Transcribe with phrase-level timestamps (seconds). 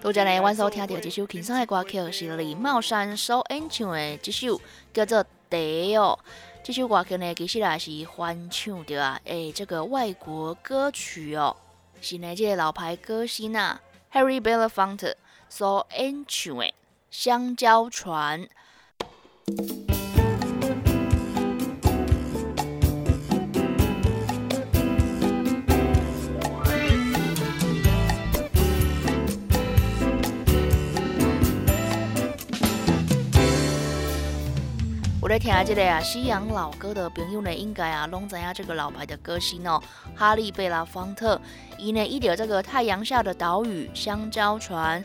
[0.00, 4.60] 多谢呢，晚上听到这首轻松的歌曲是李茂山所演唱的这首
[4.92, 6.18] 叫做《得哦》。
[6.62, 11.56] 这首歌曲呢，其实也是翻唱的啊，诶，这个外国歌曲哦，
[12.02, 13.80] 是呢这个老牌歌星啊
[14.12, 15.14] ，Harry Belafonte
[15.48, 16.64] 所演唱的
[17.10, 18.46] 《香蕉船》。
[35.42, 39.82] 听这个啊西洋老歌的朋友呢，应该啊拢知影这个老牌的歌星哦，
[40.14, 41.40] 哈利贝拉方特。
[41.76, 45.04] 伊呢，伊着这个太阳下的岛屿、香蕉船、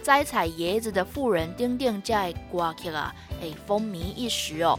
[0.00, 4.78] 摘采椰子的妇人等等，这的歌曲啊，会风靡一时哦。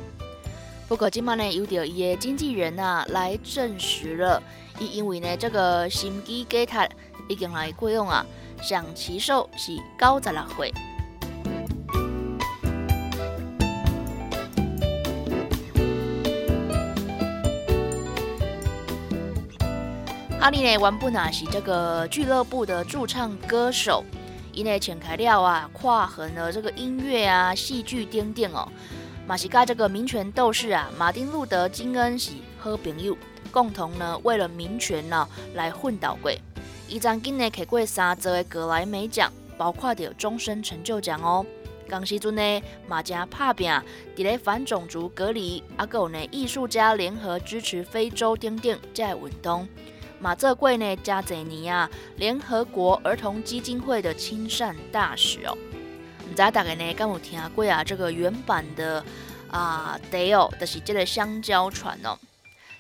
[0.88, 4.42] 不过今麦呢，有着伊的经纪人啊来证实了，
[4.80, 6.90] 伊因为呢这个心肌梗塞
[7.28, 8.26] 已经来过用啊，
[8.62, 10.74] 上奇寿是九十六岁。
[20.44, 24.04] 阿丽呢，原本啊是这个俱乐部的驻唱歌手，
[24.52, 28.68] 伊呢全开了啊，跨横了这个音乐啊、戏剧等等哦。
[29.26, 33.16] 马西加这个民权斗士啊，马丁路德金恩是好朋友，
[33.52, 36.30] 共同呢为了民权呢来奋斗过。
[36.90, 41.46] 伊曾经呢获过三座的格莱美奖，包括着终身成就奖哦。
[41.88, 43.72] 当时阵呢，马加拍拼，
[44.14, 49.66] 伫咧反种族隔离，啊，有呢艺术家联合支持非洲等等这运动。
[50.24, 55.52] 马泽贵呢，加泽尼亚联合国儿童基金会的亲善大使哦。
[56.26, 57.84] 唔知大家呢，敢有听过啊？
[57.84, 59.04] 这个原版的
[59.52, 62.18] 啊，得哦，就是这个香蕉船哦。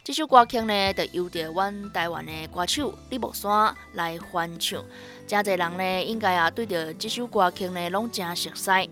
[0.05, 4.81] 这首歌曲呢，就由着阮台湾的歌手李木山来翻唱。
[5.27, 8.89] 真侪人呢，应该啊，对着这首歌曲呢，拢真熟悉。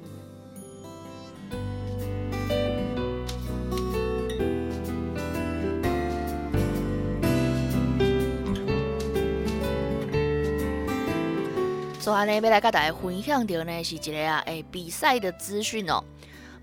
[12.01, 16.03] 所以呢，要来甲大家分享到呢，是一个啊，诶，比赛的资讯哦。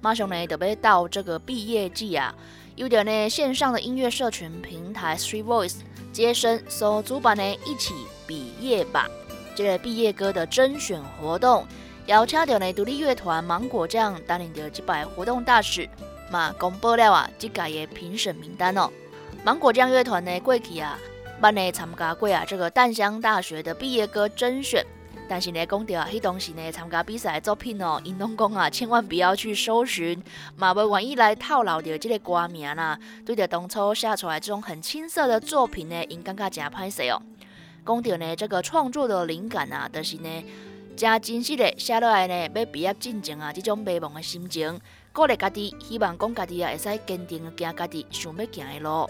[0.01, 2.35] 马上呢，就要到这个毕业季啊，
[2.75, 5.77] 有点呢，线上的音乐社群平台 Three Voice
[6.13, 7.95] 接生所主办呢，一起
[8.27, 9.09] 毕业吧，
[9.55, 11.65] 这个毕业歌的甄选活动，
[12.07, 15.89] 邀请到呢独立乐团芒果酱担任的几百活动大使，
[16.33, 18.91] 嘛公布了啊，这届的评审名单哦。
[19.45, 20.99] 芒果酱乐团呢，过去啊，
[21.41, 24.85] 办呢参加过啊，这个淡江大学的毕业歌甄选。
[25.29, 30.23] 但是呢，讲到迄当时呢，参加比赛的作品哦，因拢讲啊，千万不要去搜寻，
[30.57, 32.99] 嘛无愿意来套牢着即个歌名啦。
[33.27, 37.21] 对着当初写出来这种很青涩的作品呢，因感觉真歹势哦。
[37.87, 40.45] 讲到呢，这个创作的灵感啊，就是呢，
[40.97, 44.81] 真真实的写落来呢，要毕业进前啊，这种迷茫的心情，
[45.13, 49.07] 鼓励家己，希望讲家己啊，会使坚定行家己想要行的路。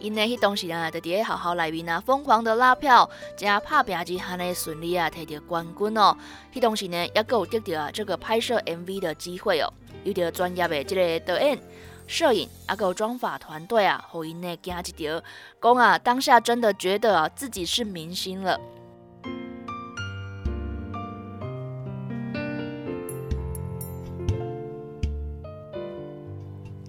[0.00, 6.16] 因呢，迄当时呢，就伫咧学校内面啊，疯狂的拉票，加拍拼之下呢，顺利啊，摕到冠军哦。
[6.52, 9.72] 迄当时呢，也有得着啊这个拍摄 MV 的机会哦，
[10.04, 11.58] 有着专业的即个导演、
[12.06, 15.22] 摄影，啊，有妆发团队啊，互因呢惊一条，
[15.60, 18.58] 讲啊，当下真的觉得啊，自己是明星了。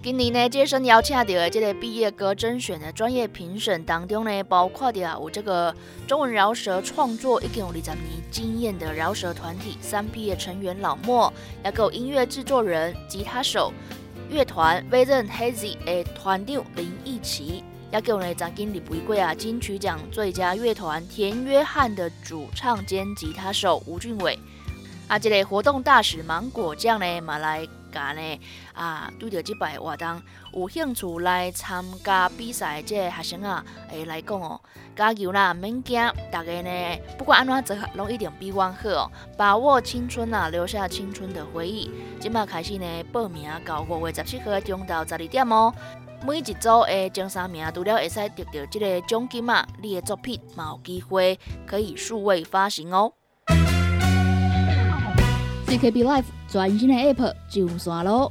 [0.02, 5.72] 今年呢，接生邀请到的这个毕业歌甄选的专业评审当中呢，包括的啊有这个
[6.08, 11.32] 中文饶舌创作已经有二十年经验的饶舌团体三 P 的成员老莫，
[11.64, 13.72] 也有音乐制作人、吉他手、
[14.28, 17.62] 乐团 Vision Hazy 的团长林奕奇，
[17.92, 24.36] 也有呢曾经入围过啊金曲奖最佳乐团田约翰的主唱兼吉他手吴俊伟，
[25.06, 27.68] 啊，这个活动大使芒果酱呢，马来。
[27.92, 28.40] 家呢
[28.72, 30.20] 啊，对着即摆活动
[30.54, 34.60] 有兴趣来参加比赛，即个学生啊，诶来讲哦，
[34.96, 36.00] 加油啦，免惊，
[36.30, 41.90] 大家呢不管安怎做，拢一定比我好哦，把握青春啊，留下青春的回忆。
[42.18, 45.72] 即摆开始呢，报名到五月十七号中到十二点哦。
[46.24, 53.12] 每一组的前三名除了会使得到这个奖金嘛，你的作品嘛有机会可以数位发行哦。
[55.72, 58.30] CKB Life 全新的 App 上线咯！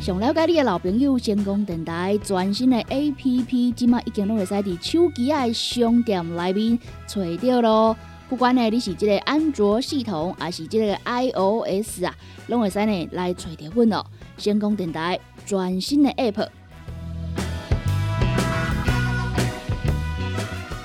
[0.00, 6.78] 想了解你的老朋友，成功电台全新的 App，即马已经都会使伫手机的商店内面
[7.08, 7.96] 找到咯。
[8.28, 12.14] 不管呢你是即个安卓系统，还是即个 iOS 啊，
[12.46, 14.06] 拢会使呢来找到阮哦。
[14.38, 16.46] 成功电台全新的 App。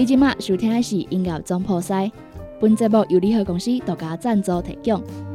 [0.00, 2.10] 你即马收听的是音乐总破塞，
[2.58, 5.29] 本节目由联合公司独家赞助提供。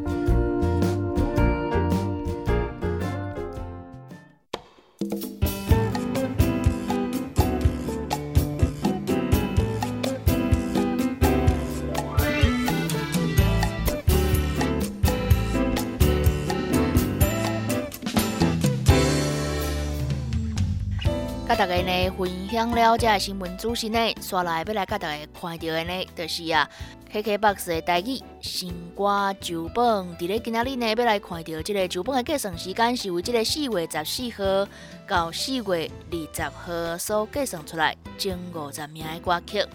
[21.58, 26.70] 大家呢分享了这新闻资讯呢，刷来要来甲大家看到的呢，就是啊
[27.14, 29.86] ，KKBOX 的台语新歌周本，
[30.18, 34.68] 伫咧今仔日呢要来看到这个周本的计算时间是为这个四月十四号
[35.08, 39.66] 到四月二十号所计算出来前五十名的歌曲。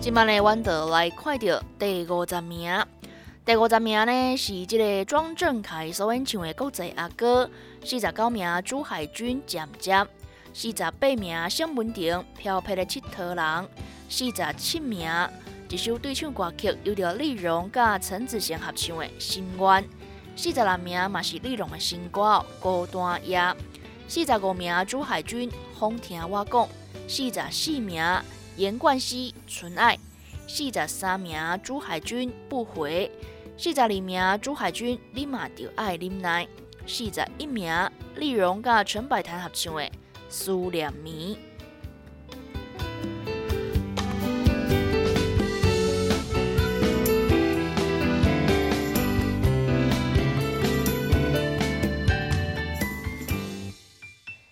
[0.00, 2.72] 今晚呢，阮就来看到第五十名。
[3.50, 7.44] 第五十名呢是这个庄正凯所演唱的《国际阿哥》，
[7.84, 9.98] 四十九名朱海军《渐渐》，
[10.54, 13.36] 四十八名向文婷《飘飘的佚佗人》，
[14.08, 15.10] 四十七名
[15.68, 19.82] 一首对唱歌曲由着李荣甲陈子贤合唱的《心愿》，
[20.36, 22.20] 四十六名嘛是李荣的新歌
[22.60, 23.40] 《孤单夜》，
[24.06, 26.62] 四十五名朱海军《风听我讲》，
[27.08, 28.00] 四十四名
[28.56, 29.96] 严冠希《纯爱》，
[30.46, 33.10] 四十三名朱海军《不回》。
[33.62, 36.46] 四十二名朱海军，你嘛就爱啉奶；
[36.86, 37.70] 四十一名
[38.16, 39.82] 丽蓉甲陈百潭合唱的
[40.30, 41.36] 《思念迷》。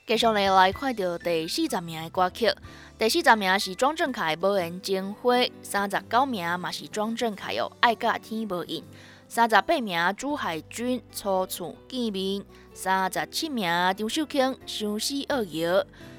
[0.07, 2.51] 继续来来看到第四十名的歌曲。
[2.99, 8.83] 第四十名是庄正凯《无缘情花》，三十九名嘛是庄正凯哦，《爱甲天无应》。
[9.29, 15.71] 三十八名朱海军初次见面，三十七名张秀卿《相思恶游》，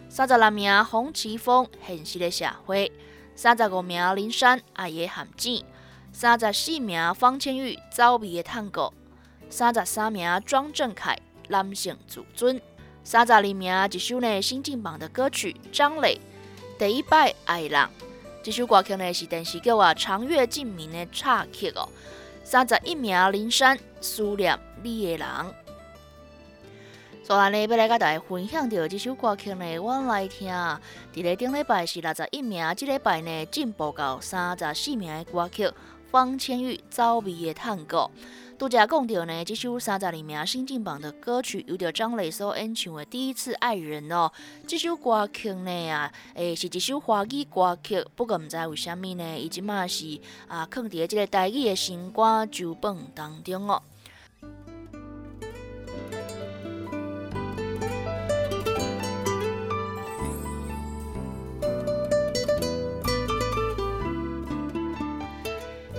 [0.08, 2.88] 三十六名洪奇峰《现实的社会》，
[3.36, 5.58] 三十五名林珊《爱的陷阱》，
[6.14, 8.84] 三十四名方千玉《走味的探戈》，
[9.50, 11.14] 三十三名庄正凯
[11.50, 12.56] 《男性自尊》，
[13.04, 16.18] 三十二名一首呢新进榜的歌曲张磊。
[16.80, 17.90] 第一摆爱人，
[18.42, 21.89] 这首歌曲呢是电视剧啊《长月烬明》的插曲哦。
[22.42, 25.27] 三十一名灵山思念你的人，
[27.22, 30.50] 所以呢要来甲大家分享到这首歌曲呢，我来听。
[31.13, 35.70] 伫咧顶礼拜是六十一名，这礼拜呢进步到三十四名的歌曲，
[36.12, 38.10] 方千玉走味的探戈。
[38.58, 44.30] 杜家讲到呢，这首三十二名新进榜的歌曲，有着张磊所演唱的《第一次爱人》哦。
[44.68, 53.82] 这首歌曲呢啊，诶是一首华语歌曲，不过唔知为虾米呢，伊即满是啊，放伫即个台语的新歌酒榜当中哦。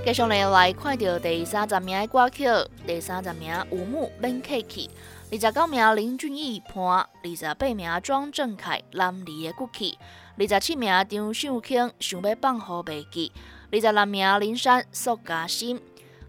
[0.02, 2.46] 继续来来看到第三十名的歌曲，
[2.86, 4.88] 第三十名吴木冷客气，
[5.30, 9.98] 二十九名林俊逸潘，二十八名庄正凯南离的骨气，
[10.38, 13.30] 二十七名张秀清想要放好袂记，
[13.70, 15.78] 二十六名林珊塑加心，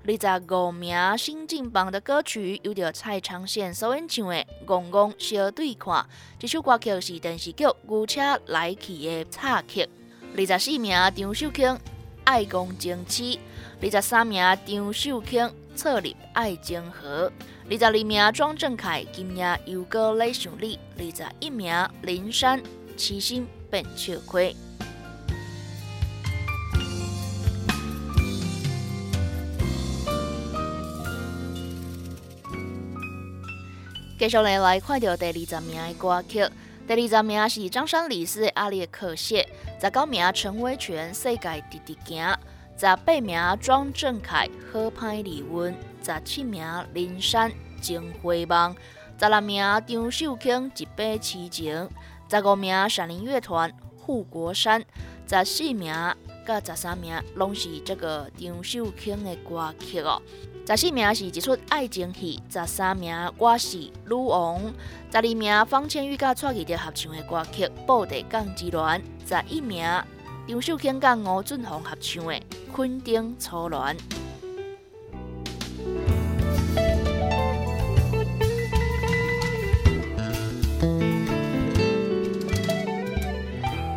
[0.06, 4.36] 二十五名新进榜的歌曲由着蔡昌宪所演唱的
[4.66, 5.94] 《公公小对看》，
[6.38, 9.88] 这首歌曲是电视剧《牛车来去》的插曲，
[10.36, 11.80] 二十四名张秀清
[12.25, 13.40] 爱公争气。
[13.84, 17.32] 二十三名张秀清错入爱情河，
[17.68, 21.74] 二十二名庄正凯今夜又歌来想你，二十一名
[22.04, 22.62] 林珊
[22.96, 24.56] 痴心变笑亏。
[34.20, 36.48] 继下来来看到第二十名的歌曲，
[36.88, 39.42] 第二十名是张三李四的《阿列克谢》，
[39.84, 42.24] 十九名陈威全《世界直直行》。
[42.78, 45.74] 十八名庄正凯《好歹离温》，
[46.04, 48.75] 十七名林山《情回梦》，
[49.20, 51.90] 十六名张秀清《一杯痴情》，
[52.32, 54.82] 十五名闪灵乐团《护国山》，
[55.30, 55.94] 十四名
[56.46, 60.20] 甲十三名拢是这个张秀清的歌曲哦。
[60.68, 64.60] 十四名是一出爱情戏，十三名我是女王，
[65.12, 68.82] 十二名方千玉甲蔡依林合唱的歌曲《布袋港之恋》，
[69.28, 69.86] 十一名
[70.51, 72.34] 杨秀清甲吴俊宏合唱的
[72.74, 73.79] 《昆丁初恋》。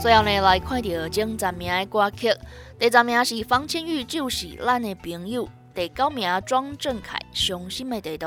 [0.00, 2.32] 最后呢，来看到前十名的歌曲，
[2.78, 5.49] 第十名是方千玉，就是咱的朋友。
[5.75, 8.26] 第九名庄正凯《伤心的地图》，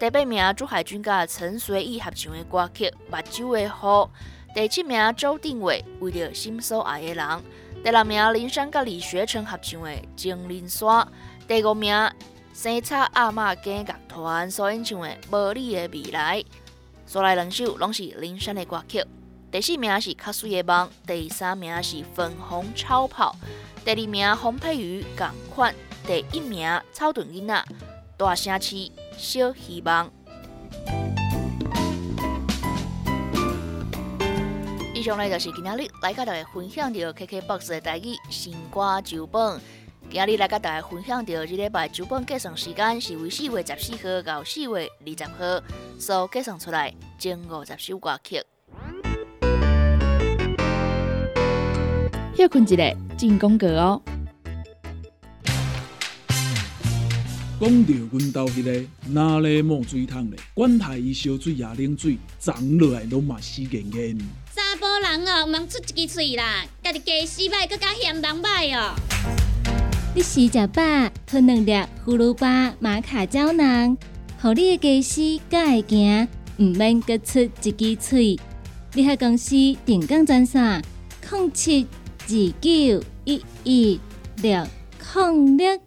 [0.00, 3.68] 第八名朱海军甲陈随意合唱的歌曲《目睭的雨》，
[4.54, 7.42] 第七名周定伟为了心所爱的人，
[7.82, 10.88] 第六名林珊甲李学成合唱的《情人山》，
[11.48, 12.10] 第五名
[12.52, 16.38] 生叉阿嬷家乐团所演唱的《无你的未来》，
[17.06, 19.02] 所来两首拢是林珊的歌曲。
[19.50, 23.34] 第四名是卡水的梦，第三名是粉红超跑，
[23.86, 25.74] 第二名洪佩瑜共款。
[26.06, 27.64] 第一名草屯囡仔，
[28.18, 30.10] 大城市小希望。
[35.02, 39.60] 以上呢就是今日来甲大家分享到 KKBOX 的台语新歌酒本。
[40.08, 45.64] 今日来甲大家分享到这礼拜酒本计算时间是为四月十四号到四月二十号，
[45.98, 48.40] 所计算出来前五十首歌曲。
[52.36, 54.02] 休困一个进广告哦。
[57.60, 64.16] 讲到阮兜迄个哪里冒水桶咧，管他伊烧水也冷水，长落来拢嘛死严严。
[65.00, 68.94] 人哦，毋通出一支喙啦，家己家洗歹，更加嫌人歹哦。
[70.14, 70.82] 你食食饱，
[71.26, 71.72] 吞两粒
[72.04, 73.96] 葫芦巴、马卡胶囊，
[74.40, 78.40] 互你的家洗更会行，毋免各出一支喙。
[78.94, 79.56] 你喺公司
[79.86, 80.82] 定岗专线：
[81.30, 81.86] 零七
[82.28, 84.00] 二九一一
[84.42, 84.66] 六
[85.14, 85.80] 零六。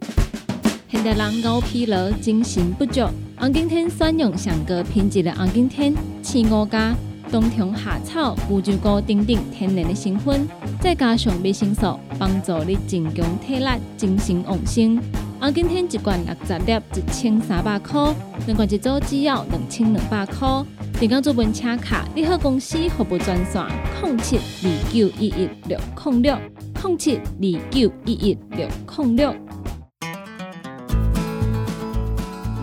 [0.88, 6.94] 现代人熬疲劳、精神不足，红景天选用上个品质的红景天青五加
[7.30, 10.46] 冬虫夏草、乌鸡菇等等天然的成分，
[10.80, 13.66] 再加上维生素，帮助你增强体力、
[13.96, 15.00] 精神旺盛。
[15.38, 18.14] 红景天一罐六十粒，一千三百块；
[18.46, 20.64] 两罐一组只要两千两百块。
[20.98, 23.62] 订购做本车卡，你好公司服务专线：
[24.02, 26.38] 零七二九一一六零六
[26.82, 28.66] 零七二九一一六
[28.96, 29.34] 零六。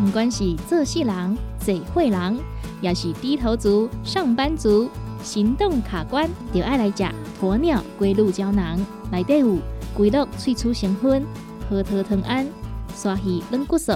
[0.03, 2.38] 不管是做事人、做会人，
[2.84, 4.90] 也是低头族、上班族，
[5.24, 7.04] 行动卡关，就爱来食
[7.42, 8.78] 鸵鸟龟鹿胶囊。
[9.10, 9.58] 内底有
[9.96, 11.25] 龟鹿萃取成分，
[11.70, 12.46] 核桃藤胺、
[12.94, 13.94] 鲨鱼软骨素，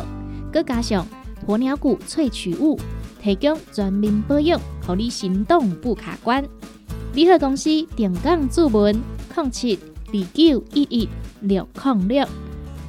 [0.54, 1.06] 佮加上
[1.46, 2.80] 鸵鸟骨萃取物，
[3.22, 6.42] 提供全面保养，让你行动不卡关。
[7.14, 8.96] 联合公司定岗注文：
[9.36, 9.78] 零七
[10.14, 11.10] 二九一一
[11.42, 12.26] 六零六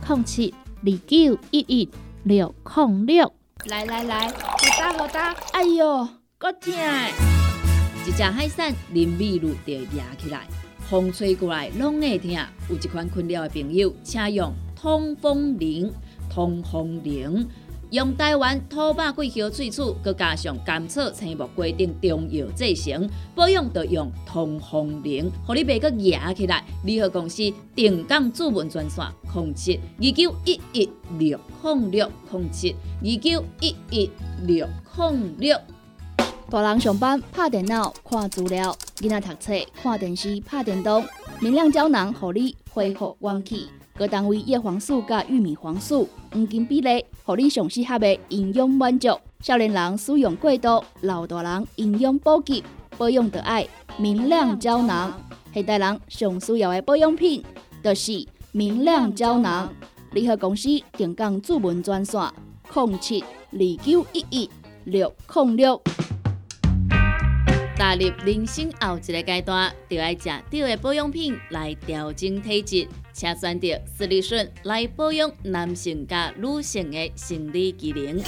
[0.09, 1.89] 零七二九一一。
[2.25, 3.33] 六控六，
[3.67, 4.35] 来来来，好
[4.79, 6.73] 哒好哒，哎哟，够痛！
[8.07, 10.47] 一只海扇林密路就压起来，
[10.89, 12.31] 风吹过来拢会痛。
[12.71, 15.93] 有一款困扰的朋友，请用通风铃，
[16.31, 17.49] 通风铃。
[17.91, 26.63] 用台湾土白桂花萃取，佮加上甘草、青木规定中药制成，保养要用通风灵，互你袂佮压起来。
[26.85, 34.11] 联合公司定岗主文专线：零七二九一一六零六零七二九一一
[34.45, 34.69] 六
[34.99, 35.59] 零六。
[36.51, 39.53] 大人上班拍电脑看资料，囡仔读册
[39.83, 41.03] 看电视拍电动，
[41.41, 43.67] 明亮胶囊，互你恢复元气。
[43.99, 49.09] 各单位叶黄素甲玉米黄素黄金比例，互你上适合的营养满足。
[49.41, 52.63] 少年人使用过度，老大人营养补给
[52.97, 55.13] 保养的爱明亮胶囊。
[55.53, 57.43] 现代人上需要的保养品，
[57.83, 59.69] 就是明亮胶囊。
[60.13, 62.21] 联合公司定岗主文专线：
[62.73, 64.51] 零七二九一一
[64.85, 65.83] 六零六。
[67.77, 72.89] 踏入人生后一个阶段，就要食对的保养品来调整体质，
[73.19, 78.23] 请选择斯利顺来保养男性加女性的生理机能，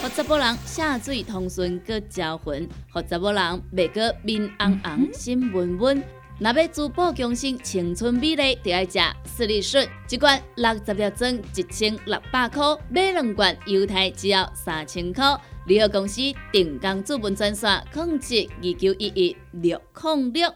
[0.00, 6.00] 让查甫人下水通顺个招魂，让查甫人袂个面红红心温温。
[6.38, 15.36] 若要珠宝强身、青春美丽，就要食斯利顺，一罐六十粒装，一千六百块；买两罐，犹太只要三千块。
[15.66, 16.20] 联合公司
[16.52, 20.54] 定岗资本专线：控制二九一一六零六。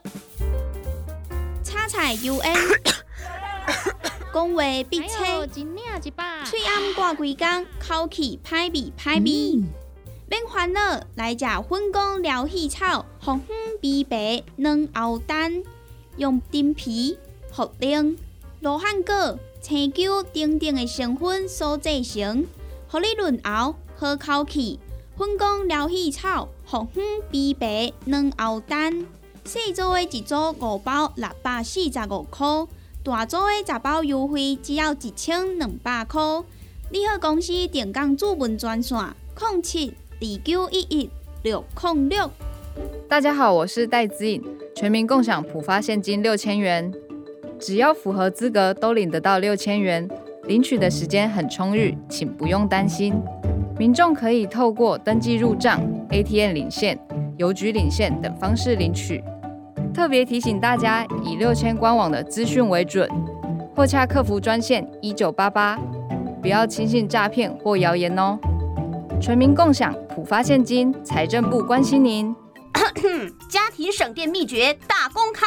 [1.65, 2.55] 叉菜 U N，
[4.33, 6.45] 讲话必哎清，呦，一领一把。
[6.45, 9.65] 喙暗挂规工，口气歹味歹味。
[10.29, 10.81] 免烦恼，
[11.15, 15.63] 来食粉公疗气草，红粉枇杷软喉丹，
[16.17, 17.19] 用丁皮、
[17.55, 18.17] 茯苓、
[18.61, 22.45] 罗汉果、青椒等等的成分所制成，
[22.89, 24.81] 互你润喉好口气。
[25.17, 29.07] 粉公疗气草，红粉枇杷软喉丹，
[29.45, 32.47] 四组的一组五包六百四十五块，
[33.07, 36.21] 大组的十包优惠只要一千两百块。
[36.91, 38.99] 你好，公司电工主文专线：
[39.41, 41.09] 零七二九一一
[41.45, 42.29] 六零六。
[43.09, 44.43] 大家好，我是戴子颖，
[44.75, 46.93] 全民共享普发现金六千元，
[47.61, 50.09] 只要符合资格都领得到六千元，
[50.49, 53.15] 领取的时间很充裕，请不用担心。
[53.79, 56.99] 民众可以透过登记入账、ATM 领现、
[57.37, 59.23] 邮局领现等方式领取。
[59.97, 63.09] 特别提醒大家，以六千官网的资讯为准，
[63.75, 65.79] 或洽客服专线一九八八，
[66.43, 68.39] 不要轻信诈骗或谣言哦。
[69.23, 72.37] 全民共享普发现金，财政部关心您。
[73.49, 75.47] 家庭省电秘诀大公开，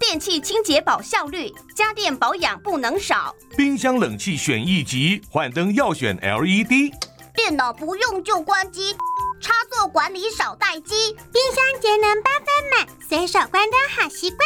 [0.00, 3.32] 电器清洁保效率，家电保养不能少。
[3.56, 6.92] 冰箱冷气选一级，换灯要选 LED。
[7.36, 8.96] 电脑不用就关机，
[9.40, 11.12] 插座管理少待机。
[11.32, 14.40] 冰箱节能八分满，随手关灯好习惯。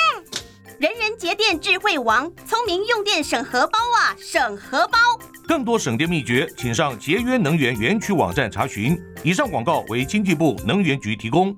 [0.79, 4.99] 人人节电智慧王，聪明用电省荷包啊，省荷包。
[5.47, 8.99] 更多省电秘诀，请上节约能源园区网站查询。
[9.23, 11.55] 以上广告为经济部能源局提供。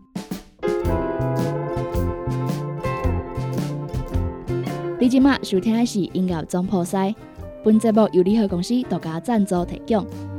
[4.98, 7.14] 你今麦收听的是音乐总破塞，
[7.64, 10.31] 本节目由联合公司独家赞助提供。